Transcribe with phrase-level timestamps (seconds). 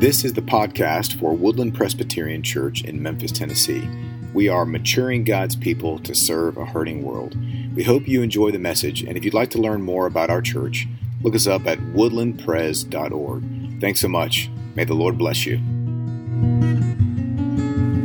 [0.00, 3.86] This is the podcast for Woodland Presbyterian Church in Memphis, Tennessee.
[4.32, 7.36] We are maturing God's people to serve a hurting world.
[7.76, 10.40] We hope you enjoy the message, and if you'd like to learn more about our
[10.40, 10.88] church,
[11.20, 13.80] look us up at woodlandpres.org.
[13.82, 14.48] Thanks so much.
[14.74, 15.58] May the Lord bless you.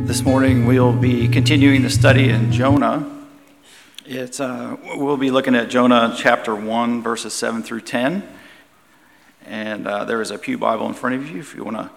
[0.05, 3.09] This morning we'll be continuing the study in Jonah.
[4.05, 8.34] It's, uh, we'll be looking at Jonah chapter 1, verses 7 through 10.
[9.47, 11.89] And uh, there is a Pew Bible in front of you if you want to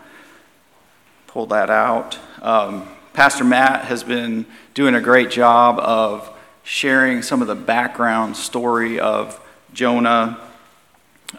[1.28, 2.18] pull that out.
[2.42, 6.30] Um, Pastor Matt has been doing a great job of
[6.62, 9.40] sharing some of the background story of
[9.72, 10.38] Jonah.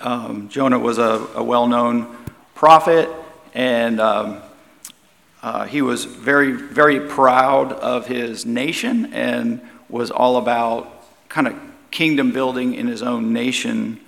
[0.01, 2.17] Um, Jonah was a, a well known
[2.55, 3.09] prophet,
[3.53, 4.41] and um,
[5.41, 11.55] uh, he was very, very proud of his nation and was all about kind of
[11.91, 13.99] kingdom building in his own nation.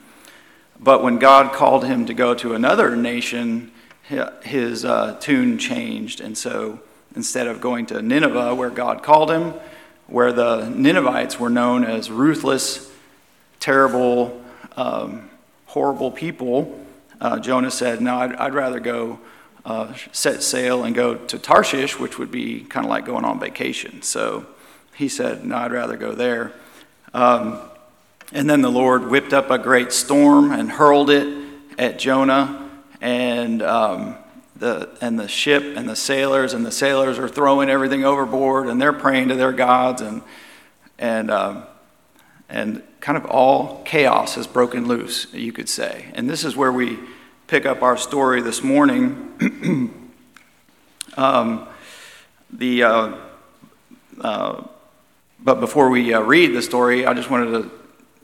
[0.82, 3.72] But when God called him to go to another nation,
[4.44, 6.20] his uh, tune changed.
[6.20, 6.80] And so
[7.16, 9.54] instead of going to Nineveh, where God called him,
[10.08, 12.92] where the Ninevites were known as ruthless,
[13.60, 14.44] terrible,
[14.76, 15.30] um,
[15.68, 16.78] horrible people,
[17.22, 19.20] uh, Jonah said, No, I'd, I'd rather go
[19.64, 23.40] uh, set sail and go to Tarshish, which would be kind of like going on
[23.40, 24.02] vacation.
[24.02, 24.48] So
[24.96, 26.54] he said, No, I'd rather go there.
[27.14, 27.60] Um,
[28.32, 32.70] and then the Lord whipped up a great storm and hurled it at Jonah,
[33.02, 34.16] and, um,
[34.56, 38.82] the, and the ship and the sailors, and the sailors are throwing everything overboard, and
[38.82, 40.22] they're praying to their gods, and,
[41.00, 41.64] and, um,
[42.50, 46.12] and kind of all chaos has broken loose, you could say.
[46.14, 47.00] And this is where we
[47.48, 49.92] pick up our story this morning.
[51.18, 51.68] um,
[52.54, 53.16] the uh,
[54.22, 54.64] uh,
[55.44, 57.81] but before we uh, read the story, I just wanted to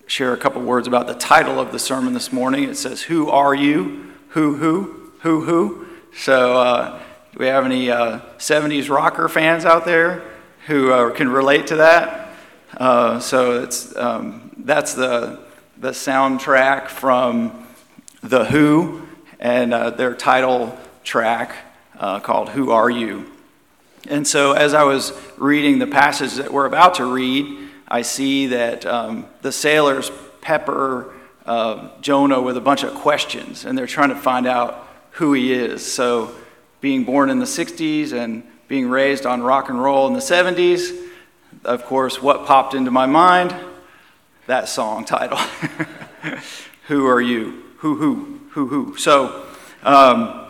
[0.07, 2.63] share a couple words about the title of the sermon this morning.
[2.63, 4.13] It says, Who are you?
[4.29, 5.87] Who, who, who, who?
[6.15, 6.99] So, uh,
[7.33, 10.23] do we have any uh, 70s rocker fans out there
[10.65, 12.29] who uh, can relate to that?
[12.77, 15.39] Uh, so, it's, um, that's the,
[15.77, 17.67] the soundtrack from
[18.23, 19.07] The Who
[19.41, 21.53] and uh, their title track
[22.23, 23.29] called Who Are You?
[24.07, 28.47] And so, as I was reading the passage that we're about to read, I see
[28.47, 30.11] that um, the sailors
[30.41, 31.13] pepper
[31.45, 35.53] uh, Jonah with a bunch of questions, and they're trying to find out who he
[35.53, 35.89] is.
[35.89, 36.35] So,
[36.81, 40.95] being born in the 60s and being raised on rock and roll in the 70s,
[41.63, 43.55] of course, what popped into my mind?
[44.45, 45.37] That song title.
[46.87, 47.63] who are you?
[47.77, 48.97] Who, who, who, who?
[48.97, 49.45] So,
[49.83, 50.47] um,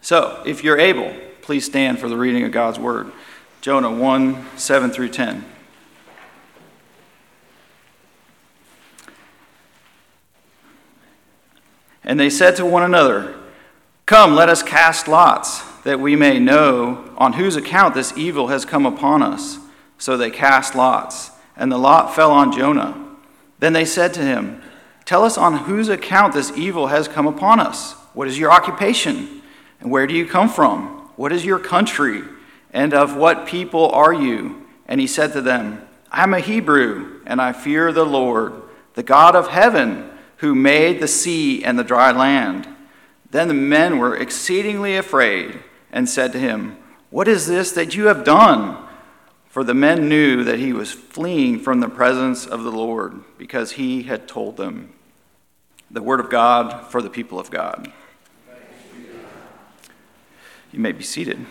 [0.00, 1.12] so if you're able,
[1.50, 3.10] Please stand for the reading of God's word.
[3.60, 5.44] Jonah 1 7 through 10.
[12.04, 13.36] And they said to one another,
[14.06, 18.64] Come, let us cast lots, that we may know on whose account this evil has
[18.64, 19.58] come upon us.
[19.98, 22.96] So they cast lots, and the lot fell on Jonah.
[23.58, 24.62] Then they said to him,
[25.04, 27.92] Tell us on whose account this evil has come upon us.
[28.14, 29.42] What is your occupation?
[29.80, 31.10] And where do you come from?
[31.16, 32.22] What is your country?
[32.72, 34.66] And of what people are you?
[34.86, 38.62] And he said to them, I'm a Hebrew, and I fear the Lord,
[38.94, 42.66] the God of heaven, who made the sea and the dry land.
[43.30, 45.60] Then the men were exceedingly afraid
[45.92, 46.78] and said to him,
[47.10, 48.86] What is this that you have done?
[49.48, 53.72] For the men knew that he was fleeing from the presence of the Lord, because
[53.72, 54.92] he had told them.
[55.90, 57.92] The word of God for the people of God.
[60.72, 61.44] You may be seated.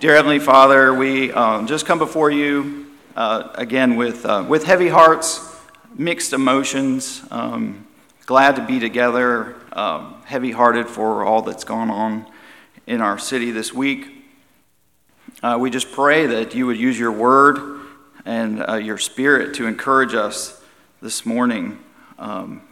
[0.00, 4.88] Dear Heavenly Father, we um, just come before you uh, again with, uh, with heavy
[4.88, 5.53] hearts,
[5.94, 7.86] mixed emotions, um,
[8.26, 12.26] glad to be together, um, heavy hearted for all that's gone on
[12.86, 14.24] in our city this week.
[15.42, 17.80] Uh, we just pray that you would use your word
[18.24, 20.60] and uh, your spirit to encourage us
[21.00, 21.78] this morning.
[22.18, 22.62] Um,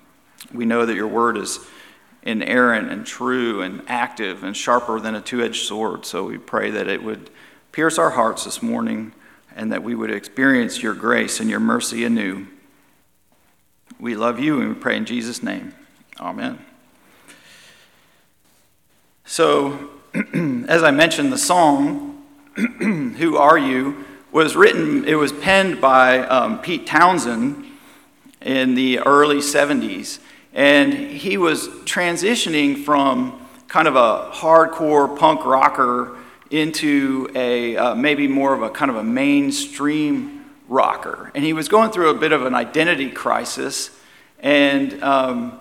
[0.53, 1.61] we know that your word is
[2.22, 6.06] inerrant and true and active and sharper than a two edged sword.
[6.06, 7.31] So we pray that it would
[7.73, 9.12] pierce our hearts this morning
[9.55, 12.47] and that we would experience your grace and your mercy anew.
[14.02, 15.72] We love you and we pray in Jesus' name.
[16.19, 16.58] Amen.
[19.25, 19.90] So,
[20.66, 22.20] as I mentioned, the song,
[22.56, 27.64] Who Are You, was written, it was penned by um, Pete Townshend
[28.40, 30.19] in the early 70s.
[30.52, 36.16] And he was transitioning from kind of a hardcore punk rocker
[36.50, 40.42] into a uh, maybe more of a kind of a mainstream
[40.73, 41.31] rocker.
[41.35, 43.91] And he was going through a bit of an identity crisis,
[44.41, 45.61] and because um,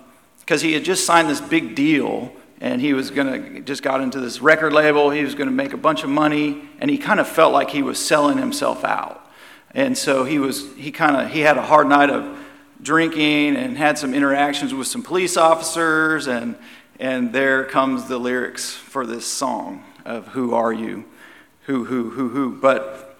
[0.60, 4.20] he had just signed this big deal and he was going to just got into
[4.20, 5.10] this record label.
[5.10, 7.70] He was going to make a bunch of money, and he kind of felt like
[7.70, 9.28] he was selling himself out.
[9.74, 12.38] And so he was he kind of he had a hard night of
[12.80, 16.56] drinking and had some interactions with some police officers and
[16.98, 21.04] and there comes the lyrics for this song of who are you
[21.66, 23.11] who who who who but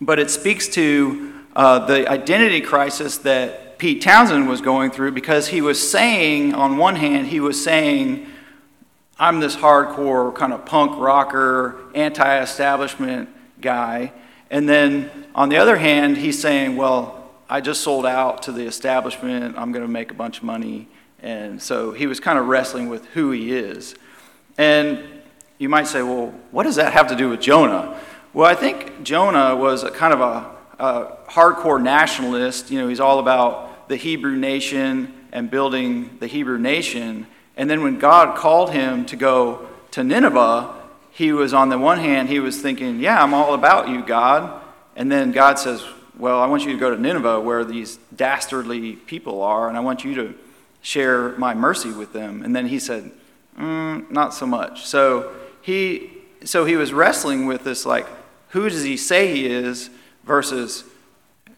[0.00, 5.48] but it speaks to uh, the identity crisis that Pete Townshend was going through because
[5.48, 8.26] he was saying on one hand he was saying
[9.18, 13.28] I'm this hardcore kind of punk rocker anti-establishment
[13.60, 14.12] guy
[14.50, 17.18] and then on the other hand he's saying well
[17.50, 19.56] I just sold out to the establishment.
[19.56, 20.86] I'm going to make a bunch of money.
[21.22, 23.94] And so he was kind of wrestling with who he is.
[24.58, 25.02] And
[25.56, 27.98] you might say, well, what does that have to do with Jonah?
[28.38, 30.48] Well, I think Jonah was a kind of a,
[30.78, 32.70] a hardcore nationalist.
[32.70, 37.26] You know, he's all about the Hebrew nation and building the Hebrew nation.
[37.56, 40.72] And then when God called him to go to Nineveh,
[41.10, 44.62] he was on the one hand, he was thinking, yeah, I'm all about you, God.
[44.94, 45.84] And then God says,
[46.16, 49.80] well, I want you to go to Nineveh where these dastardly people are, and I
[49.80, 50.34] want you to
[50.80, 52.42] share my mercy with them.
[52.44, 53.10] And then he said,
[53.58, 54.86] mm, Not so much.
[54.86, 56.12] So he,
[56.44, 58.06] so he was wrestling with this like,
[58.48, 59.90] who does he say he is
[60.24, 60.84] versus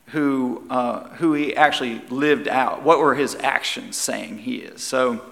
[0.07, 2.83] who, uh, who he actually lived out?
[2.83, 4.83] What were his actions saying he is?
[4.83, 5.25] So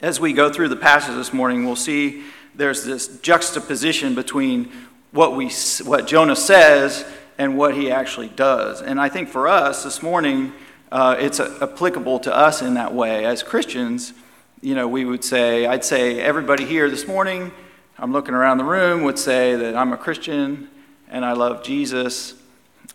[0.00, 2.22] as we go through the passage this morning, we'll see
[2.54, 4.70] there's this juxtaposition between
[5.10, 5.50] what, we,
[5.84, 7.04] what Jonah says
[7.38, 8.80] and what he actually does.
[8.80, 10.52] And I think for us this morning,
[10.92, 13.24] uh, it's a, applicable to us in that way.
[13.24, 14.12] As Christians,
[14.60, 17.52] you know, we would say, I'd say everybody here this morning,
[17.98, 20.68] I'm looking around the room, would say that I'm a Christian
[21.08, 22.34] and I love Jesus.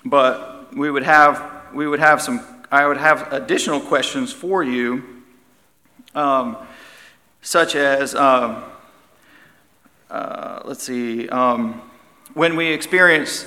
[0.05, 2.41] But we would have, we would have some,
[2.71, 5.23] I would have additional questions for you,
[6.15, 6.57] um,
[7.41, 8.63] such as, um,
[10.09, 11.81] uh, let's see, um,
[12.33, 13.45] when we experience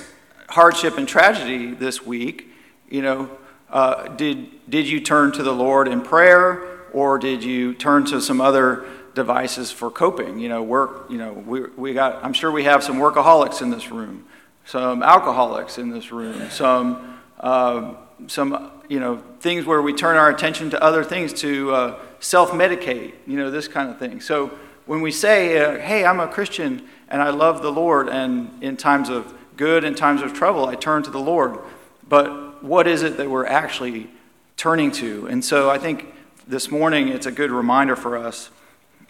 [0.49, 2.49] hardship and tragedy this week,
[2.89, 3.29] you know,
[3.69, 8.21] uh, did, did you turn to the Lord in prayer or did you turn to
[8.21, 8.85] some other
[9.15, 10.39] devices for coping?
[10.39, 13.69] You know, work, you know, we, we got, I'm sure we have some workaholics in
[13.69, 14.25] this room,
[14.65, 17.93] some alcoholics in this room, some, uh,
[18.27, 22.51] some, you know, things where we turn our attention to other things to uh, self
[22.51, 24.21] medicate, you know, this kind of thing.
[24.21, 24.51] So
[24.85, 28.77] when we say, uh, hey, I'm a Christian and I love the Lord, and in
[28.77, 31.59] times of good and times of trouble, I turn to the Lord.
[32.07, 34.09] But what is it that we're actually
[34.57, 35.27] turning to?
[35.27, 36.13] And so I think
[36.47, 38.49] this morning it's a good reminder for us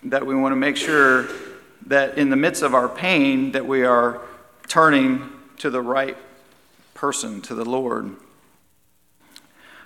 [0.04, 1.28] that we want to make sure
[1.88, 4.22] that in the midst of our pain that we are
[4.68, 6.18] turning to the right
[6.94, 8.16] person, to the Lord.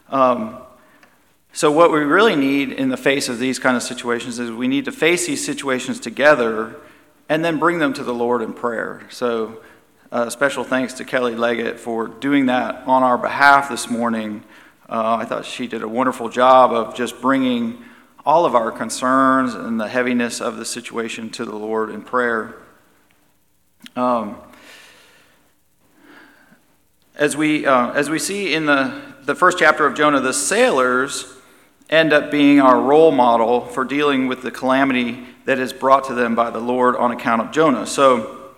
[0.10, 0.58] Um,
[1.52, 4.68] so, what we really need in the face of these kind of situations is we
[4.68, 6.76] need to face these situations together
[7.28, 9.02] and then bring them to the Lord in prayer.
[9.10, 9.62] So,
[10.12, 14.44] uh, special thanks to Kelly Leggett for doing that on our behalf this morning.
[14.88, 17.84] Uh, I thought she did a wonderful job of just bringing
[18.26, 22.56] all of our concerns and the heaviness of the situation to the Lord in prayer.
[23.96, 24.38] Um,
[27.20, 31.26] as, we, uh, as we see in the, the first chapter of Jonah, the sailors
[31.90, 36.14] end up being our role model for dealing with the calamity that is brought to
[36.14, 37.86] them by the Lord on account of Jonah.
[37.86, 38.54] So,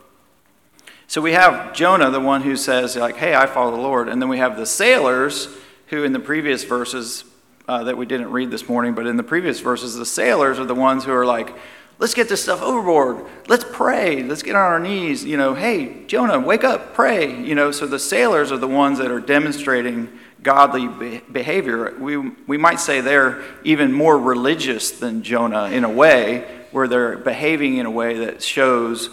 [1.08, 4.08] so we have Jonah, the one who says, like, hey, I follow the Lord.
[4.08, 5.48] And then we have the sailors,
[5.88, 7.24] who in the previous verses
[7.68, 10.66] uh, that we didn't read this morning, but in the previous verses, the sailors are
[10.66, 11.54] the ones who are like,
[12.02, 13.24] let's get this stuff overboard.
[13.48, 14.24] Let's pray.
[14.24, 15.24] Let's get on our knees.
[15.24, 17.40] You know, hey, Jonah, wake up, pray.
[17.40, 20.10] You know, so the sailors are the ones that are demonstrating
[20.42, 20.88] godly
[21.32, 21.96] behavior.
[22.00, 27.18] We, we might say they're even more religious than Jonah in a way, where they're
[27.18, 29.12] behaving in a way that shows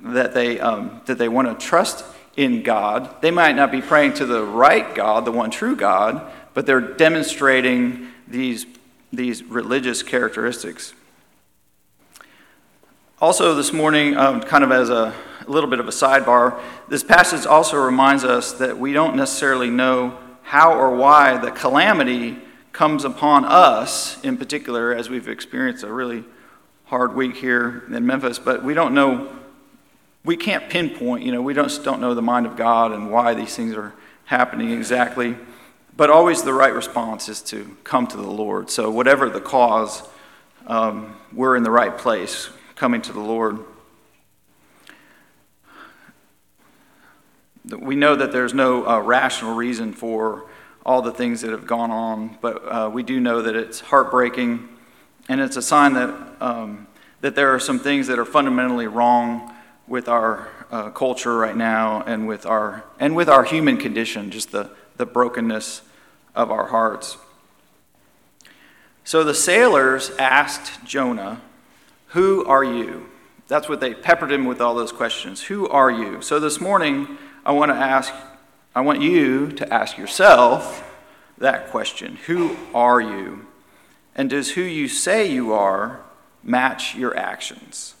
[0.00, 2.06] that they, um, that they want to trust
[2.38, 3.20] in God.
[3.20, 6.80] They might not be praying to the right God, the one true God, but they're
[6.80, 8.64] demonstrating these,
[9.12, 10.94] these religious characteristics.
[13.22, 15.12] Also, this morning, um, kind of as a,
[15.46, 16.58] a little bit of a sidebar,
[16.88, 22.38] this passage also reminds us that we don't necessarily know how or why the calamity
[22.72, 26.24] comes upon us in particular, as we've experienced a really
[26.86, 29.30] hard week here in Memphis, but we don't know
[30.24, 33.34] we can't pinpoint, you know, we just don't know the mind of God and why
[33.34, 33.92] these things are
[34.24, 35.36] happening exactly.
[35.94, 38.70] But always the right response is to come to the Lord.
[38.70, 40.08] So, whatever the cause,
[40.66, 42.48] um, we're in the right place,
[42.80, 43.58] coming to the Lord.
[47.78, 50.46] We know that there's no uh, rational reason for
[50.86, 54.66] all the things that have gone on, but uh, we do know that it's heartbreaking
[55.28, 56.08] and it's a sign that
[56.40, 56.86] um,
[57.20, 59.54] that there are some things that are fundamentally wrong
[59.86, 64.52] with our uh, culture right now and with our and with our human condition, just
[64.52, 65.82] the, the brokenness
[66.34, 67.18] of our hearts.
[69.04, 71.42] So the sailors asked Jonah,
[72.10, 73.06] Who are you?
[73.46, 75.42] That's what they peppered him with all those questions.
[75.42, 76.22] Who are you?
[76.22, 78.12] So this morning, I want to ask,
[78.74, 80.88] I want you to ask yourself
[81.38, 83.46] that question Who are you?
[84.14, 86.00] And does who you say you are
[86.42, 87.94] match your actions?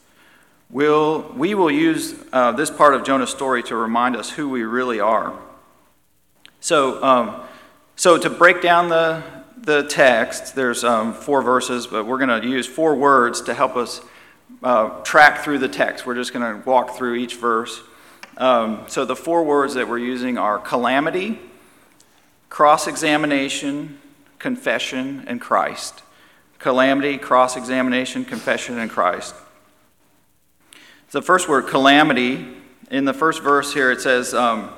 [0.70, 4.62] We'll, we will use uh, this part of Jonah's story to remind us who we
[4.62, 5.36] really are.
[6.60, 7.42] So, um,
[7.96, 9.22] so to break down the,
[9.62, 13.76] the text, there's um, four verses, but we're going to use four words to help
[13.76, 14.00] us
[14.62, 16.06] uh, track through the text.
[16.06, 17.82] We're just going to walk through each verse.
[18.36, 21.38] Um, so the four words that we're using are calamity,
[22.48, 23.98] cross examination,
[24.38, 26.02] confession, and Christ.
[26.58, 29.34] Calamity, cross examination, confession, and Christ.
[31.08, 32.46] So The first word, calamity,
[32.90, 34.70] in the first verse here, it says, um,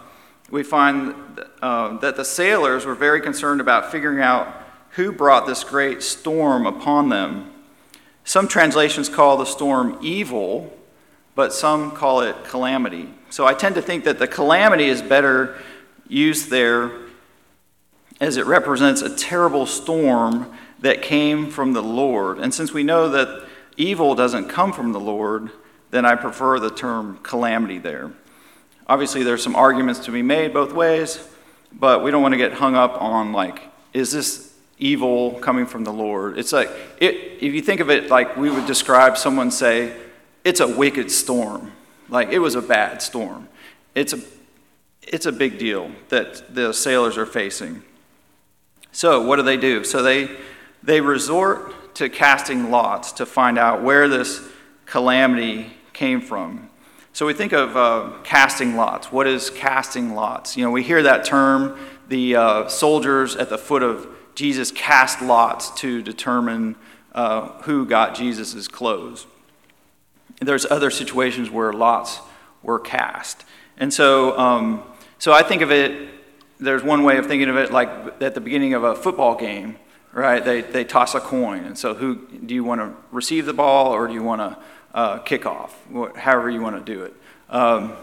[0.50, 1.14] we find
[1.62, 4.61] uh, that the sailors were very concerned about figuring out
[4.92, 7.50] who brought this great storm upon them.
[8.24, 10.72] Some translations call the storm evil,
[11.34, 13.08] but some call it calamity.
[13.30, 15.56] So I tend to think that the calamity is better
[16.06, 16.92] used there
[18.20, 22.38] as it represents a terrible storm that came from the Lord.
[22.38, 23.46] And since we know that
[23.76, 25.50] evil doesn't come from the Lord,
[25.90, 28.12] then I prefer the term calamity there.
[28.86, 31.26] Obviously, there's some arguments to be made both ways,
[31.72, 33.62] but we don't want to get hung up on, like,
[33.94, 34.51] is this
[34.82, 36.38] evil coming from the Lord?
[36.38, 39.96] It's like, it, if you think of it like we would describe someone say,
[40.44, 41.72] it's a wicked storm.
[42.08, 43.48] Like, it was a bad storm.
[43.94, 44.20] It's a,
[45.02, 47.82] it's a big deal that the sailors are facing.
[48.90, 49.84] So, what do they do?
[49.84, 50.28] So, they,
[50.82, 54.40] they resort to casting lots to find out where this
[54.86, 56.68] calamity came from.
[57.14, 59.12] So we think of uh, casting lots.
[59.12, 60.56] What is casting lots?
[60.56, 61.78] You know, we hear that term.
[62.08, 66.76] The uh, soldiers at the foot of Jesus cast lots to determine
[67.14, 69.26] uh, who got Jesus' clothes.
[70.40, 72.20] There's other situations where lots
[72.62, 73.44] were cast.
[73.76, 74.82] And so, um,
[75.18, 76.08] so I think of it,
[76.58, 77.88] there's one way of thinking of it like
[78.20, 79.76] at the beginning of a football game,
[80.12, 80.44] right?
[80.44, 81.64] They, they toss a coin.
[81.64, 84.58] And so, who do you want to receive the ball or do you want to
[84.94, 85.70] uh, kickoff,
[86.16, 87.14] however you want to do it.
[87.48, 87.94] Um,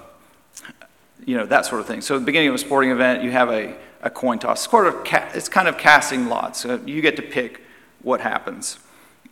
[1.25, 2.01] you know, that sort of thing.
[2.01, 4.63] So, at the beginning of a sporting event, you have a, a coin toss.
[4.63, 4.95] It's, sort of
[5.35, 6.61] it's kind of casting lots.
[6.61, 7.61] So you get to pick
[8.01, 8.79] what happens.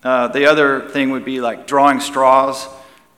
[0.03, 2.67] Uh, the other thing would be like drawing straws.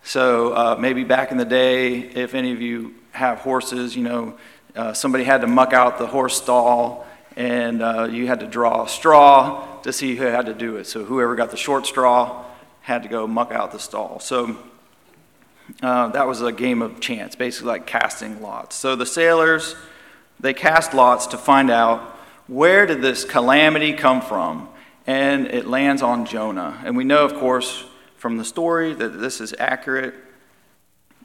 [0.03, 4.37] So, uh, maybe back in the day, if any of you have horses, you know,
[4.75, 8.85] uh, somebody had to muck out the horse stall and uh, you had to draw
[8.85, 10.85] a straw to see who had to do it.
[10.85, 12.45] So, whoever got the short straw
[12.89, 14.19] had to go muck out the stall.
[14.19, 14.57] So
[15.81, 18.75] uh, that was a game of chance, basically like casting lots.
[18.75, 19.75] So the sailors,
[20.39, 22.01] they cast lots to find out
[22.47, 24.69] where did this calamity come from?
[25.05, 26.81] And it lands on Jonah.
[26.83, 27.85] And we know, of course,
[28.17, 30.13] from the story that this is accurate.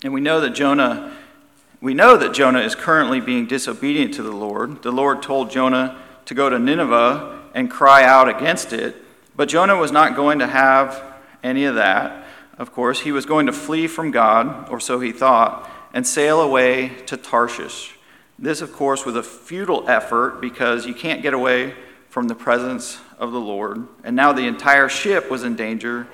[0.03, 1.17] And we know that Jonah
[1.85, 4.83] we know that Jonah is currently being disobedient to the Lord.
[4.83, 8.97] The Lord told Jonah to go to Nineveh and cry out against it,
[9.37, 11.03] but Jonah was not going to have
[11.43, 12.27] any of that.
[12.59, 16.41] Of course, he was going to flee from God, or so he thought, and sail
[16.41, 17.97] away to Tarshish.
[18.39, 21.75] This, of course, was a futile effort because you can't get away
[22.09, 23.87] from the presence of the Lord.
[24.05, 26.07] And now the entire ship was in danger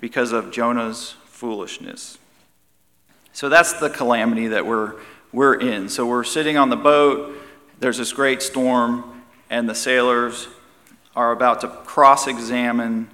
[0.00, 2.18] because of Jonah's foolishness.
[3.32, 4.94] So that's the calamity that we're,
[5.32, 5.88] we're in.
[5.88, 7.36] So we're sitting on the boat,
[7.80, 10.48] there's this great storm, and the sailors
[11.14, 13.08] are about to cross examine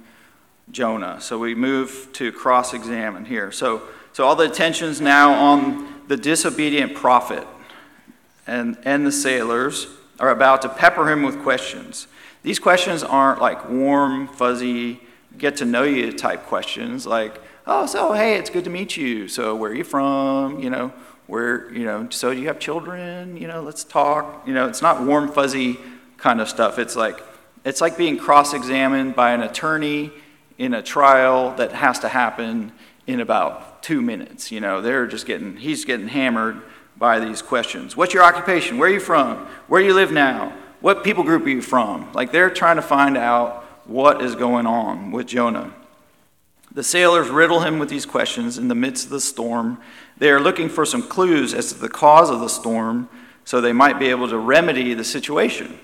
[0.71, 1.21] Jonah.
[1.21, 3.51] So we move to cross examine here.
[3.51, 7.45] So, so all the attention's now on the disobedient prophet,
[8.47, 9.87] and, and the sailors
[10.19, 12.07] are about to pepper him with questions.
[12.43, 15.01] These questions aren't like warm, fuzzy,
[15.37, 19.27] get to know you type questions, like, oh, so hey, it's good to meet you.
[19.27, 20.59] So where are you from?
[20.59, 20.93] You know,
[21.27, 23.35] where, you know, so do you have children?
[23.35, 24.47] You know, let's talk.
[24.47, 25.79] You know, it's not warm, fuzzy
[26.17, 26.77] kind of stuff.
[26.77, 27.21] It's like,
[27.63, 30.11] it's like being cross examined by an attorney
[30.57, 32.71] in a trial that has to happen
[33.07, 34.51] in about two minutes.
[34.51, 36.61] You know, they're just getting, he's getting hammered
[36.97, 37.95] by these questions.
[37.97, 38.77] What's your occupation?
[38.77, 39.37] Where are you from?
[39.67, 40.53] Where do you live now?
[40.81, 42.11] What people group are you from?
[42.13, 45.73] Like they're trying to find out what is going on with Jonah.
[46.71, 49.79] The sailors riddle him with these questions in the midst of the storm.
[50.17, 53.09] They are looking for some clues as to the cause of the storm
[53.45, 55.79] so they might be able to remedy the situation.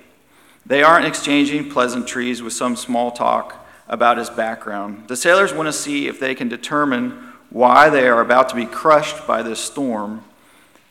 [0.66, 3.61] They aren't exchanging pleasantries with some small talk
[3.92, 5.08] about his background.
[5.10, 7.12] The sailors want to see if they can determine
[7.52, 10.24] why they are about to be crushed by this storm.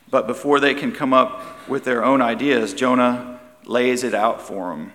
[0.09, 4.69] But before they can come up with their own ideas, Jonah lays it out for
[4.69, 4.93] them.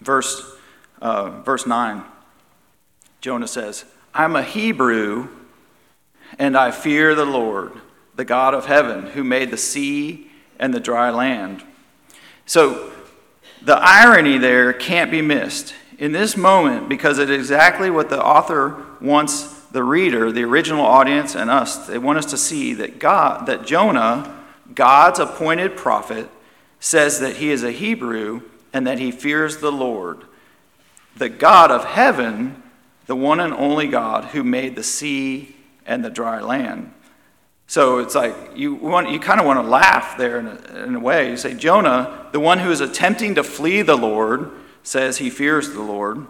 [0.00, 0.42] Verse,
[1.02, 2.04] uh, verse 9
[3.20, 5.28] Jonah says, I'm a Hebrew,
[6.38, 7.72] and I fear the Lord,
[8.14, 11.62] the God of heaven, who made the sea and the dry land.
[12.46, 12.92] So
[13.60, 15.74] the irony there can't be missed.
[16.00, 20.84] In this moment, because it is exactly what the author wants the reader, the original
[20.84, 24.34] audience, and us, they want us to see that God, that Jonah,
[24.74, 26.28] God's appointed prophet,
[26.80, 28.40] says that he is a Hebrew
[28.72, 30.24] and that he fears the Lord,
[31.16, 32.62] the God of heaven,
[33.04, 35.54] the one and only God who made the sea
[35.84, 36.94] and the dry land.
[37.66, 40.94] So it's like you want you kind of want to laugh there in a, in
[40.94, 41.30] a way.
[41.30, 44.50] You say Jonah, the one who is attempting to flee the Lord,
[44.82, 46.26] says he fears the Lord.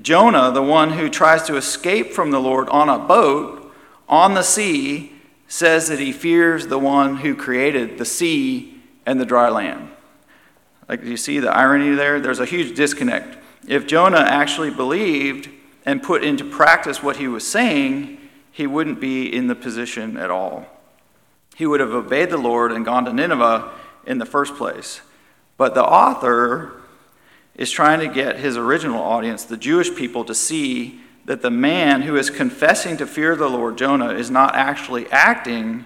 [0.00, 3.72] Jonah, the one who tries to escape from the Lord on a boat
[4.08, 5.12] on the sea,
[5.48, 9.90] says that he fears the one who created the sea and the dry land.
[10.88, 12.20] Like, do you see the irony there?
[12.20, 13.38] There's a huge disconnect.
[13.66, 15.48] If Jonah actually believed
[15.86, 18.18] and put into practice what he was saying,
[18.50, 20.66] he wouldn't be in the position at all.
[21.56, 23.70] He would have obeyed the Lord and gone to Nineveh
[24.06, 25.00] in the first place.
[25.56, 26.81] But the author
[27.54, 32.02] is trying to get his original audience, the Jewish people, to see that the man
[32.02, 35.84] who is confessing to fear the Lord, Jonah, is not actually acting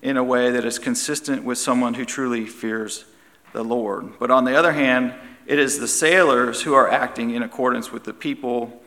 [0.00, 3.04] in a way that is consistent with someone who truly fears
[3.52, 4.18] the Lord.
[4.18, 5.14] But on the other hand,
[5.46, 8.82] it is the sailors who are acting in accordance with the people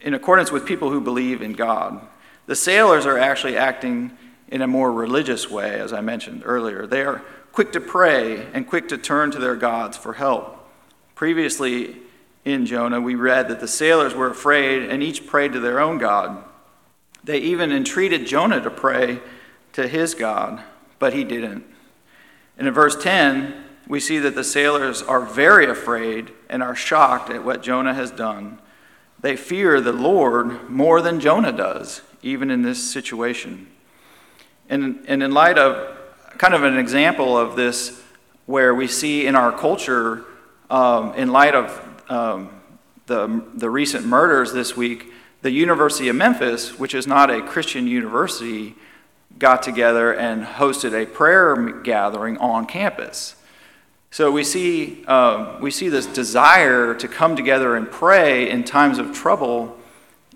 [0.00, 2.00] in accordance with people who believe in God.
[2.46, 4.16] The sailors are actually acting
[4.48, 6.86] in a more religious way, as I mentioned earlier.
[6.86, 7.22] They are
[7.52, 10.65] quick to pray and quick to turn to their gods for help.
[11.16, 11.96] Previously
[12.44, 15.98] in Jonah, we read that the sailors were afraid and each prayed to their own
[15.98, 16.44] God.
[17.24, 19.18] They even entreated Jonah to pray
[19.72, 20.62] to his God,
[21.00, 21.64] but he didn't.
[22.56, 27.30] And in verse 10, we see that the sailors are very afraid and are shocked
[27.30, 28.60] at what Jonah has done.
[29.20, 33.68] They fear the Lord more than Jonah does even in this situation.
[34.68, 35.96] And, and in light of
[36.38, 38.02] kind of an example of this,
[38.46, 40.24] where we see in our culture,
[40.70, 42.50] um, in light of um,
[43.06, 47.86] the, the recent murders this week, the University of Memphis, which is not a Christian
[47.86, 48.74] university,
[49.38, 53.36] got together and hosted a prayer gathering on campus.
[54.10, 58.98] So we see, uh, we see this desire to come together and pray in times
[58.98, 59.76] of trouble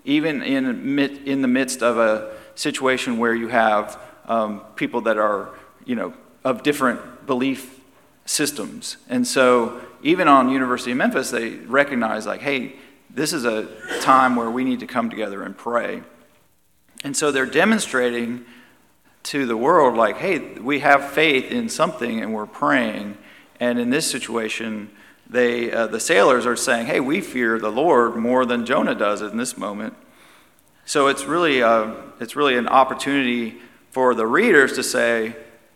[0.03, 5.49] even in, in the midst of a situation where you have um, people that are,
[5.85, 6.13] you know,
[6.43, 7.79] of different belief
[8.25, 8.97] systems.
[9.09, 12.73] And so even on University of Memphis, they recognize like, hey,
[13.09, 13.67] this is a
[14.01, 16.01] time where we need to come together and pray.
[17.03, 18.45] And so they're demonstrating
[19.23, 23.17] to the world like, hey, we have faith in something and we're praying.
[23.59, 24.89] And in this situation,
[25.29, 29.21] they, uh, the sailors are saying, hey, we fear the Lord more than Jonah does
[29.21, 29.93] in this moment.
[30.85, 33.59] So it's really, uh, it's really an opportunity
[33.91, 35.35] for the readers to say,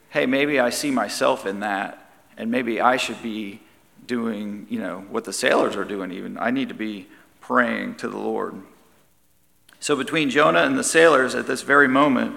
[0.10, 3.60] hey, maybe I see myself in that, and maybe I should be
[4.08, 6.38] doing, you know, what the sailors are doing even.
[6.38, 7.08] I need to be
[7.42, 8.56] praying to the Lord.
[9.80, 12.36] So between Jonah and the sailors at this very moment,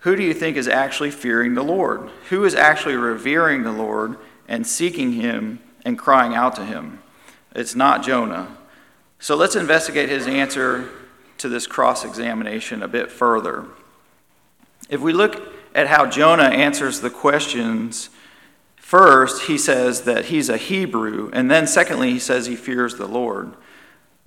[0.00, 2.08] who do you think is actually fearing the Lord?
[2.30, 4.16] Who is actually revering the Lord
[4.48, 7.00] and seeking him and crying out to him.
[7.54, 8.56] It's not Jonah.
[9.18, 10.88] So let's investigate his answer
[11.38, 13.66] to this cross examination a bit further.
[14.88, 15.40] If we look
[15.74, 18.10] at how Jonah answers the questions,
[18.90, 23.06] first he says that he's a Hebrew, and then secondly, he says he fears the
[23.06, 23.54] Lord.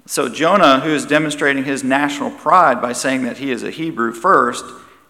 [0.06, 4.14] So Jonah, who is demonstrating his national pride by saying that he is a Hebrew
[4.14, 4.64] first,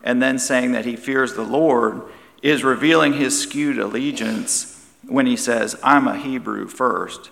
[0.03, 2.01] and then saying that he fears the Lord,
[2.41, 7.29] is revealing his skewed allegiance when he says, I'm a Hebrew first.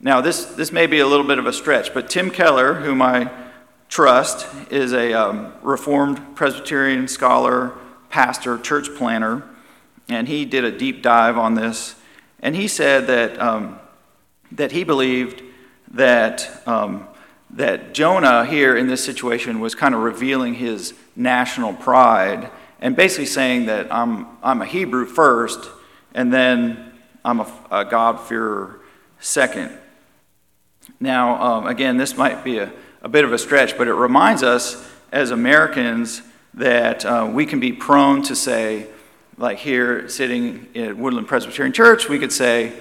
[0.00, 3.00] Now, this, this may be a little bit of a stretch, but Tim Keller, whom
[3.00, 3.30] I
[3.88, 7.72] trust, is a um, Reformed Presbyterian scholar,
[8.10, 9.48] pastor, church planter,
[10.08, 11.94] and he did a deep dive on this.
[12.40, 13.78] And he said that, um,
[14.52, 15.42] that he believed
[15.92, 17.06] that, um,
[17.50, 23.26] that Jonah here in this situation was kind of revealing his national pride and basically
[23.26, 25.70] saying that I'm, I'm a Hebrew first
[26.14, 26.92] and then
[27.24, 28.80] I'm a, a God-fearer
[29.20, 29.70] second.
[30.98, 34.42] Now, um, again, this might be a, a bit of a stretch, but it reminds
[34.42, 36.22] us as Americans
[36.54, 38.88] that uh, we can be prone to say,
[39.42, 42.72] like here sitting at Woodland Presbyterian Church, we could say,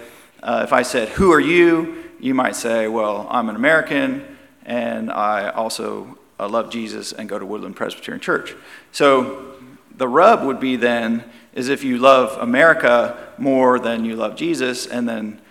[0.44, 2.06] uh, if I said, Who are you?
[2.20, 7.40] you might say, Well, I'm an American and I also uh, love Jesus and go
[7.40, 8.54] to Woodland Presbyterian Church.
[8.92, 9.56] So
[9.98, 11.24] the rub would be then
[11.56, 15.42] is if you love America more than you love Jesus, and then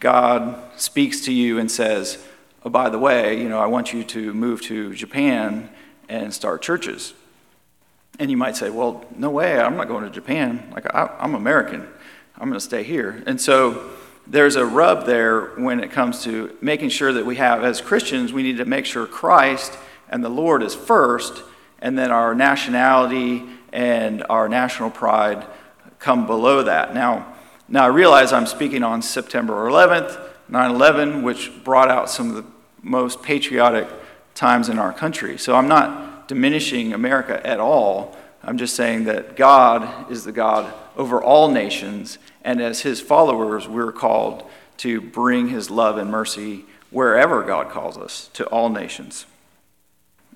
[0.00, 2.18] God speaks to you and says,
[2.64, 5.70] "Oh, by the way, you know, I want you to move to Japan
[6.08, 7.14] and start churches."
[8.18, 10.70] And you might say, "Well, no way, I'm not going to Japan.
[10.74, 11.86] Like I, I'm American.
[12.36, 13.90] I'm going to stay here." And so
[14.26, 18.32] there's a rub there when it comes to making sure that we have, as Christians,
[18.32, 21.42] we need to make sure Christ and the Lord is first,
[21.80, 25.46] and then our nationality and our national pride
[25.98, 26.94] come below that.
[26.94, 27.34] Now,
[27.68, 32.36] now I realize I'm speaking on September 11th, 9 11, which brought out some of
[32.36, 32.44] the
[32.82, 33.88] most patriotic
[34.34, 35.38] times in our country.
[35.38, 38.16] So I'm not diminishing America at all.
[38.42, 43.68] I'm just saying that God is the God over all nations, and as his followers,
[43.68, 49.26] we're called to bring his love and mercy wherever God calls us to all nations.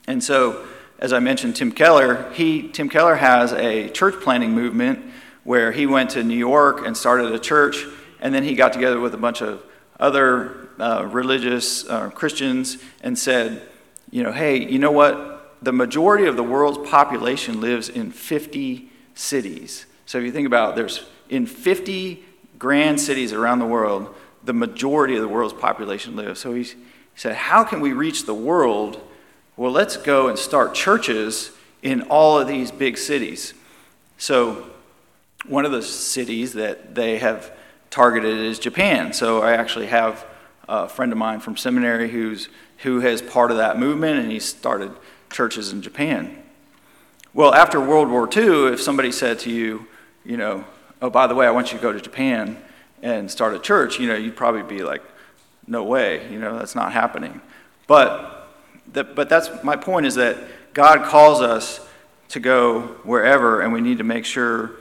[0.07, 0.67] And so,
[0.99, 5.05] as I mentioned, Tim Keller, he, Tim Keller has a church planting movement
[5.45, 7.85] where he went to New York and started a church,
[8.21, 9.63] and then he got together with a bunch of
[9.99, 13.63] other uh, religious uh, Christians and said,
[14.11, 15.30] you know, hey, you know what?
[15.63, 19.87] The majority of the world's population lives in 50 cities.
[20.07, 22.25] So if you think about it, there's in 50
[22.59, 26.41] grand cities around the world, the majority of the world's population lives.
[26.41, 26.67] So he
[27.15, 29.01] said, how can we reach the world?
[29.57, 33.55] Well, let's go and start churches in all of these big cities.
[34.17, 34.67] So
[35.47, 37.53] one of the cities that they have
[37.91, 39.13] targeted is Japan.
[39.13, 40.25] So I actually have
[40.69, 44.41] a friend of mine from seminary who's who has part of that movement, and he
[44.41, 44.91] started
[45.31, 46.43] churches in Japan.
[47.33, 49.87] Well, after World War II, if somebody said to you,
[50.25, 50.65] you know,
[51.01, 52.61] oh, by the way, I want you to go to Japan
[53.03, 55.03] and start a church, you know, you'd probably be like,
[55.67, 57.41] no way, you know, that's not happening.
[57.87, 58.49] But,
[58.93, 60.37] the, but that's my point is that
[60.75, 61.87] God calls us
[62.31, 64.73] to go wherever, and we need to make sure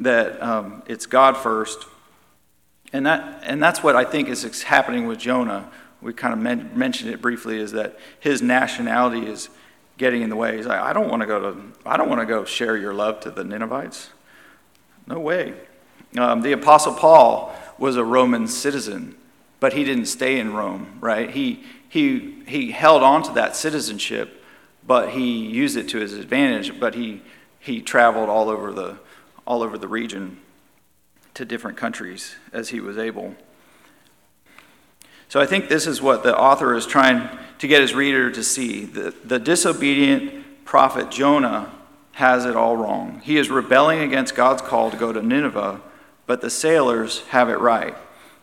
[0.00, 1.86] that um, it's God first.
[2.92, 5.70] And, that, and that's what I think is happening with Jonah.
[6.00, 9.50] We kind of men- mentioned it briefly is that his nationality is
[10.00, 10.56] getting in the way.
[10.56, 12.94] He's like, I don't want to go to, I don't want to go share your
[12.94, 14.08] love to the Ninevites.
[15.06, 15.52] No way.
[16.18, 19.14] Um, the Apostle Paul was a Roman citizen,
[19.60, 21.30] but he didn't stay in Rome, right?
[21.30, 24.42] He, he, he held on to that citizenship,
[24.86, 27.20] but he used it to his advantage, but he,
[27.58, 28.98] he traveled all over the
[29.46, 30.38] all over the region
[31.34, 33.34] to different countries as he was able.
[35.30, 37.28] So I think this is what the author is trying
[37.60, 38.84] to get his reader to see.
[38.84, 41.70] The, the disobedient prophet Jonah
[42.14, 43.20] has it all wrong.
[43.22, 45.80] He is rebelling against God's call to go to Nineveh,
[46.26, 47.94] but the sailors have it right.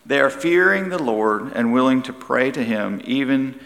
[0.05, 3.59] They are fearing the Lord and willing to pray to him even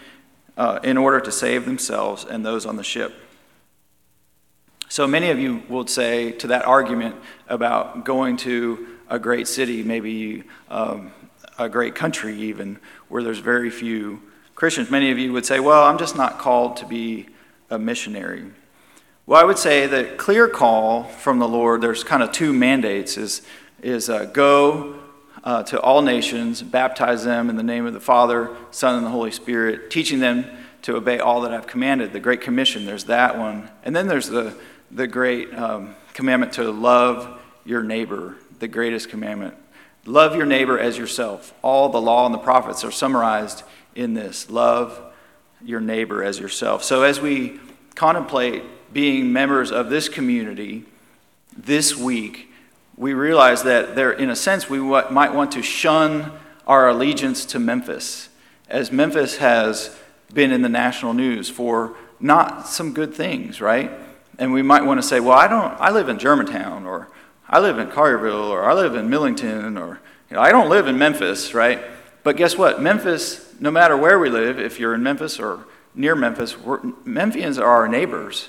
[0.56, 3.14] uh, in order to save themselves and those on the ship.
[4.88, 7.14] So many of you would say to that argument
[7.46, 11.12] about going to a great city, maybe um,
[11.58, 12.78] a great country, even,
[13.12, 14.22] where there's very few
[14.54, 17.26] Christians, many of you would say, Well, I'm just not called to be
[17.68, 18.44] a missionary.
[19.26, 23.18] Well, I would say that clear call from the Lord, there's kind of two mandates
[23.18, 23.42] is,
[23.82, 24.98] is uh, go
[25.44, 29.10] uh, to all nations, baptize them in the name of the Father, Son, and the
[29.10, 30.46] Holy Spirit, teaching them
[30.82, 32.12] to obey all that I've commanded.
[32.12, 33.70] The Great Commission, there's that one.
[33.84, 34.56] And then there's the
[34.90, 39.54] the great um, commandment to love your neighbor, the greatest commandment.
[40.04, 41.54] Love your neighbor as yourself.
[41.62, 43.62] All the law and the prophets are summarized
[43.94, 45.00] in this love
[45.64, 46.82] your neighbor as yourself.
[46.82, 47.60] So, as we
[47.94, 50.84] contemplate being members of this community
[51.56, 52.50] this week,
[52.96, 56.32] we realize that there, in a sense, we might want to shun
[56.66, 58.28] our allegiance to Memphis,
[58.68, 59.96] as Memphis has
[60.32, 63.90] been in the national news for not some good things, right?
[64.38, 67.08] And we might want to say, well, I don't, I live in Germantown, or
[67.52, 70.86] I live in Collierville, or I live in Millington, or you know, I don't live
[70.86, 71.82] in Memphis, right?
[72.22, 72.80] But guess what?
[72.80, 77.66] Memphis, no matter where we live, if you're in Memphis or near Memphis, Memphians are
[77.66, 78.48] our neighbors,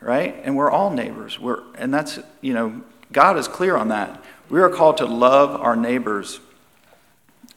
[0.00, 0.40] right?
[0.44, 1.36] And we're all neighbors.
[1.40, 4.22] We're, and that's, you know, God is clear on that.
[4.48, 6.38] We are called to love our neighbors.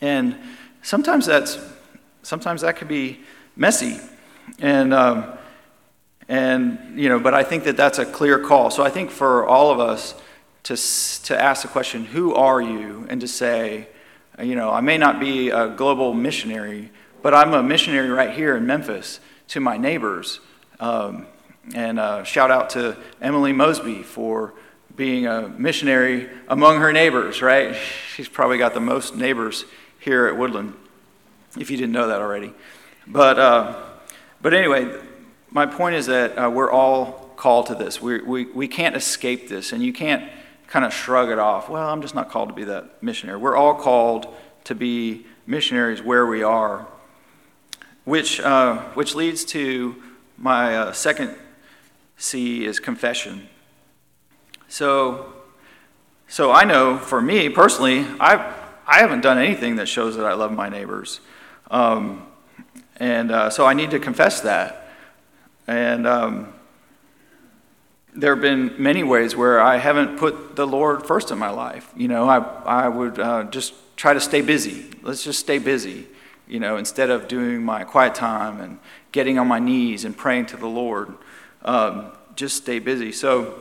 [0.01, 0.35] And
[0.81, 1.59] sometimes that's,
[2.23, 3.19] sometimes that could be
[3.55, 3.99] messy.
[4.57, 5.37] And, um,
[6.27, 8.71] and, you know, but I think that that's a clear call.
[8.71, 10.15] So I think for all of us
[10.67, 10.75] to,
[11.23, 13.05] to ask the question, who are you?
[13.09, 13.87] And to say,
[14.37, 18.57] you know, I may not be a global missionary, but I'm a missionary right here
[18.57, 20.41] in Memphis to my neighbors.
[20.81, 21.25] Um,
[21.73, 24.55] and uh, shout out to Emily Mosby for
[24.93, 27.73] being a missionary among her neighbors, right?
[28.15, 29.63] She's probably got the most neighbors
[29.99, 30.73] here at Woodland,
[31.57, 32.53] if you didn't know that already.
[33.07, 33.83] But, uh,
[34.41, 34.93] But anyway,
[35.49, 38.01] my point is that uh, we're all called to this.
[38.01, 40.29] We, we, we can't escape this, and you can't
[40.67, 41.69] kind of shrug it off.
[41.69, 43.39] Well, I'm just not called to be that missionary.
[43.39, 44.33] We're all called
[44.65, 46.87] to be missionaries where we are,
[48.03, 49.95] which, uh, which leads to
[50.37, 51.35] my uh, second
[52.17, 53.47] C is confession.
[54.67, 55.33] So,
[56.27, 58.53] so I know for me personally, I
[58.89, 61.19] I haven't done anything that shows that I love my neighbors,
[61.69, 62.25] um,
[62.95, 64.87] and uh, so I need to confess that.
[65.67, 66.53] And um,
[68.17, 71.91] there have been many ways where I haven't put the Lord first in my life.
[71.95, 74.89] You know, I I would uh, just try to stay busy.
[75.03, 76.07] Let's just stay busy.
[76.47, 78.79] You know, instead of doing my quiet time and
[79.11, 81.13] getting on my knees and praying to the Lord,
[81.63, 83.11] um, just stay busy.
[83.11, 83.59] So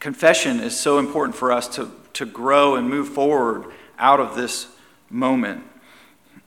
[0.00, 3.66] confession is so important for us to, to grow and move forward
[3.98, 4.66] out of this
[5.10, 5.62] moment.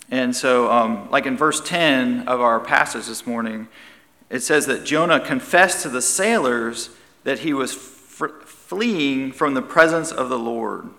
[0.09, 3.67] And so, um, like in verse 10 of our passage this morning,
[4.29, 6.89] it says that Jonah confessed to the sailors
[7.23, 10.89] that he was fleeing from the presence of the Lord.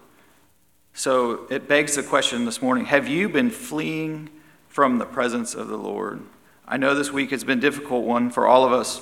[0.95, 4.31] So it begs the question this morning have you been fleeing
[4.69, 6.23] from the presence of the Lord?
[6.67, 9.01] I know this week has been a difficult one for all of us.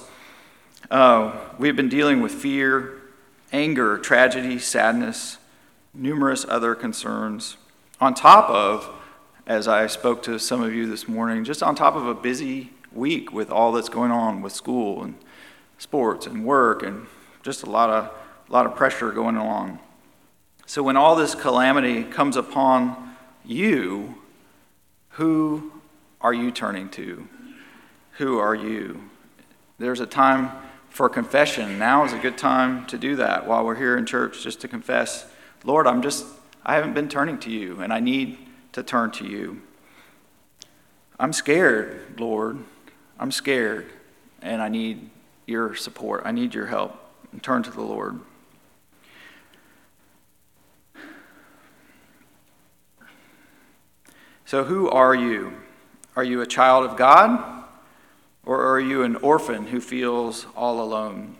[0.90, 3.00] Uh, we've been dealing with fear,
[3.52, 5.38] anger, tragedy, sadness,
[5.94, 7.56] numerous other concerns,
[8.00, 8.90] on top of,
[9.46, 12.73] as I spoke to some of you this morning, just on top of a busy
[12.94, 15.14] week with all that's going on with school and
[15.78, 17.06] sports and work and
[17.42, 18.04] just a lot of,
[18.48, 19.78] a lot of pressure going along.
[20.66, 24.14] So when all this calamity comes upon you,
[25.10, 25.72] who
[26.20, 27.28] are you turning to?
[28.12, 29.10] Who are you?
[29.78, 30.50] There's a time
[30.88, 31.78] for confession.
[31.78, 34.68] Now is a good time to do that while we're here in church, just to
[34.68, 35.26] confess,
[35.64, 36.24] Lord, I'm just,
[36.64, 38.38] I haven't been turning to you, and I need
[38.72, 39.60] to turn to you.
[41.18, 42.58] I'm scared, Lord.
[43.18, 43.90] I'm scared,
[44.42, 45.10] and I need
[45.46, 46.22] your support.
[46.24, 47.00] I need your help.
[47.32, 48.20] And turn to the Lord.
[54.46, 55.54] So, who are you?
[56.16, 57.64] Are you a child of God?
[58.46, 61.36] Or are you an orphan who feels all alone?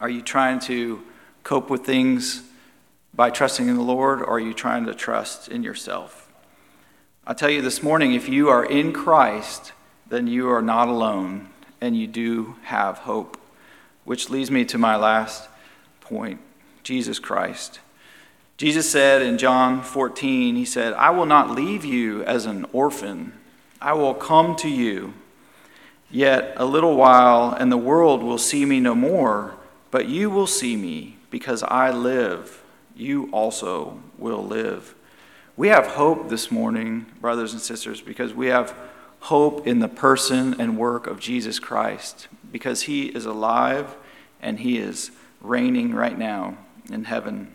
[0.00, 1.02] Are you trying to
[1.42, 2.42] cope with things
[3.14, 6.22] by trusting in the Lord, or are you trying to trust in yourself?
[7.28, 9.72] i tell you this morning if you are in Christ,
[10.08, 11.48] then you are not alone,
[11.80, 13.38] and you do have hope.
[14.04, 15.48] Which leads me to my last
[16.00, 16.40] point
[16.82, 17.80] Jesus Christ.
[18.56, 23.32] Jesus said in John 14, He said, I will not leave you as an orphan,
[23.80, 25.12] I will come to you.
[26.10, 29.56] Yet a little while, and the world will see me no more,
[29.90, 32.62] but you will see me, because I live.
[32.94, 34.94] You also will live.
[35.56, 38.74] We have hope this morning, brothers and sisters, because we have
[39.20, 43.96] hope in the person and work of Jesus Christ, because he is alive
[44.40, 46.56] and he is reigning right now
[46.90, 47.54] in heaven.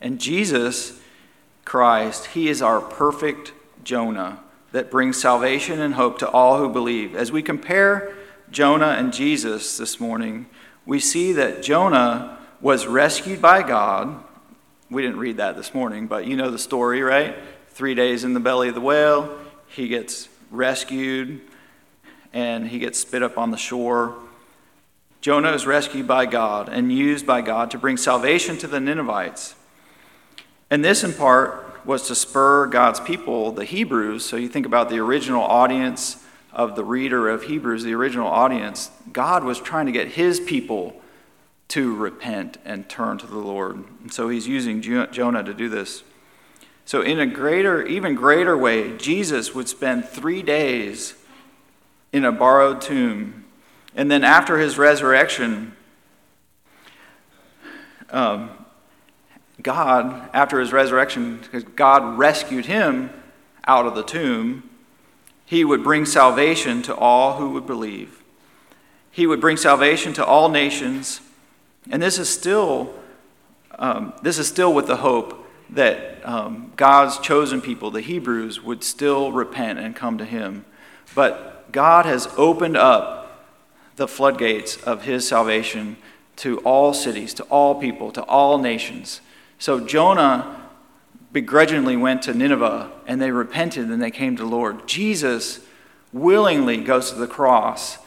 [0.00, 1.00] And Jesus
[1.64, 4.40] Christ, he is our perfect Jonah
[4.72, 7.14] that brings salvation and hope to all who believe.
[7.14, 8.14] As we compare
[8.50, 10.46] Jonah and Jesus this morning,
[10.84, 14.22] we see that Jonah was rescued by God.
[14.90, 17.36] We didn't read that this morning, but you know the story, right?
[17.68, 19.38] Three days in the belly of the whale,
[19.68, 21.40] he gets rescued
[22.32, 24.16] and he gets spit up on the shore.
[25.20, 29.54] Jonah is rescued by God and used by God to bring salvation to the Ninevites.
[30.70, 34.24] And this, in part, was to spur God's people, the Hebrews.
[34.24, 38.90] So you think about the original audience of the reader of Hebrews, the original audience.
[39.12, 41.00] God was trying to get his people
[41.68, 43.84] to repent and turn to the Lord.
[44.02, 46.02] And so he's using Jonah to do this.
[46.86, 51.14] So, in a greater, even greater way, Jesus would spend three days
[52.12, 53.44] in a borrowed tomb.
[53.96, 55.74] And then after his resurrection,
[58.10, 58.50] um,
[59.62, 63.10] God, after his resurrection, because God rescued him
[63.66, 64.68] out of the tomb,
[65.46, 68.22] he would bring salvation to all who would believe.
[69.10, 71.20] He would bring salvation to all nations.
[71.90, 72.94] And this is still,
[73.78, 78.84] um, this is still with the hope that um, God's chosen people, the Hebrews, would
[78.84, 80.64] still repent and come to him.
[81.14, 83.24] But God has opened up
[83.96, 85.96] the floodgates of his salvation
[86.36, 89.20] to all cities, to all people, to all nations.
[89.58, 90.60] So Jonah
[91.32, 94.86] begrudgingly went to Nineveh and they repented and they came to the Lord.
[94.86, 95.60] Jesus
[96.12, 97.98] willingly goes to the cross,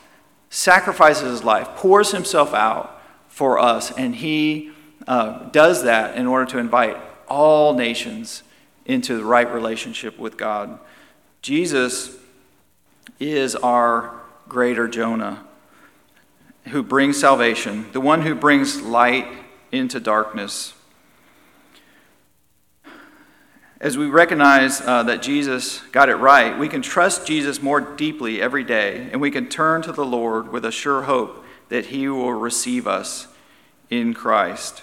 [0.49, 4.71] sacrifices his life, pours himself out for us, and he
[5.07, 8.43] uh, does that in order to invite all nations
[8.85, 10.79] into the right relationship with God.
[11.41, 12.15] Jesus
[13.19, 14.13] is our
[14.47, 15.43] greater Jonah
[16.67, 19.27] who brings salvation, the one who brings light
[19.71, 20.73] into darkness.
[23.79, 28.41] As we recognize uh, that Jesus got it right, we can trust Jesus more deeply
[28.41, 32.07] every day, and we can turn to the Lord with a sure hope that He
[32.07, 33.27] will receive us
[33.89, 34.81] in Christ.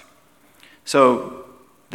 [0.85, 1.44] So,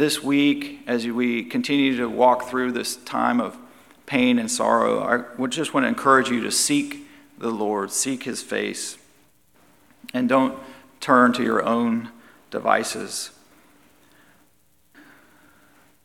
[0.00, 3.58] this week, as we continue to walk through this time of
[4.06, 8.22] pain and sorrow, I would just want to encourage you to seek the Lord, seek
[8.22, 8.96] His face,
[10.14, 10.58] and don't
[11.00, 12.08] turn to your own
[12.50, 13.32] devices.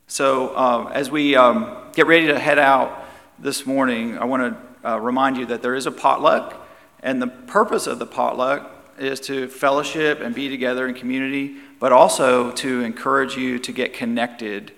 [0.06, 3.02] So, uh, as we um, get ready to head out
[3.38, 6.68] this morning, I want to uh, remind you that there is a potluck,
[7.02, 11.92] and the purpose of the potluck is to fellowship and be together in community, but
[11.92, 14.72] also to encourage you to get connected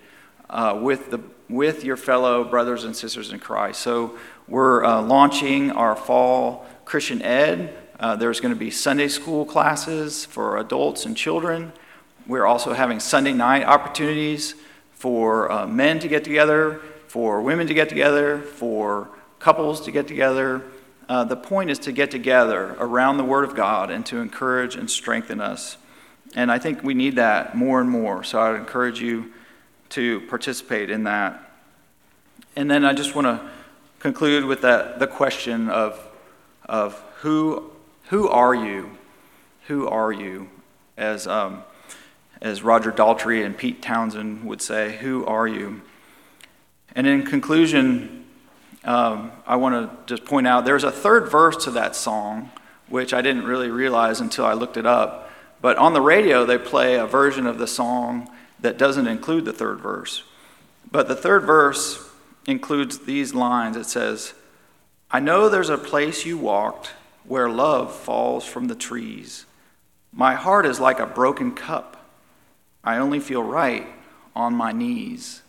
[0.50, 3.80] uh, with, the, with your fellow brothers and sisters in Christ.
[3.80, 7.76] So, we're uh, launching our fall Christian Ed.
[8.00, 11.70] Uh, there's going to be Sunday school classes for adults and children.
[12.26, 14.54] We're also having Sunday night opportunities
[14.92, 20.08] for uh, men to get together, for women to get together, for couples to get
[20.08, 20.62] together.
[21.11, 24.76] Uh, the point is to get together around the Word of God and to encourage
[24.76, 25.76] and strengthen us.
[26.34, 28.22] And I think we need that more and more.
[28.22, 29.32] So I would encourage you
[29.90, 31.52] to participate in that.
[32.54, 33.50] And then I just want to
[33.98, 36.00] conclude with that, the question of,
[36.66, 37.70] of who,
[38.08, 38.90] who are you?
[39.68, 40.48] Who are you?
[40.96, 41.62] As um,
[42.40, 45.82] as Roger Daltrey and Pete Townshend would say, Who are you?
[46.94, 48.24] And in conclusion,
[48.84, 52.50] um, I want to just point out there's a third verse to that song,
[52.88, 55.27] which I didn't really realize until I looked it up.
[55.60, 59.52] But on the radio, they play a version of the song that doesn't include the
[59.52, 60.22] third verse.
[60.90, 62.08] But the third verse
[62.46, 64.34] includes these lines it says,
[65.10, 66.92] I know there's a place you walked
[67.24, 69.44] where love falls from the trees.
[70.12, 71.98] My heart is like a broken cup
[72.88, 73.86] I only feel right
[74.34, 75.42] on my knees.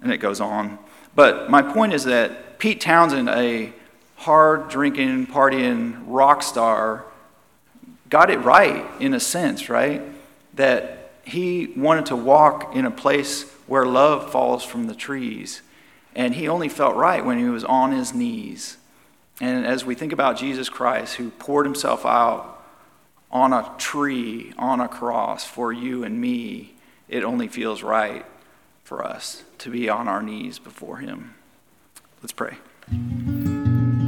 [0.00, 0.78] And it goes on.
[1.14, 3.72] But my point is that Pete Townshend, a
[4.16, 7.04] hard drinking, partying rock star,
[8.08, 10.02] got it right in a sense, right?
[10.54, 15.62] That he wanted to walk in a place where love falls from the trees.
[16.14, 18.76] And he only felt right when he was on his knees.
[19.40, 22.64] And as we think about Jesus Christ, who poured himself out
[23.30, 26.74] on a tree, on a cross for you and me,
[27.08, 28.24] it only feels right
[28.84, 31.34] for us to be on our knees before Him.
[32.22, 32.56] Let's pray.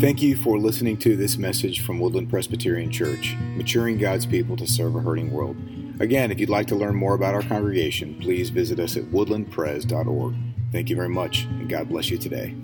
[0.00, 4.66] Thank you for listening to this message from Woodland Presbyterian Church, maturing God's people to
[4.66, 5.58] serve a hurting world.
[6.00, 10.34] Again, if you'd like to learn more about our congregation, please visit us at woodlandpres.org.
[10.72, 12.54] Thank you very much, and God bless you today.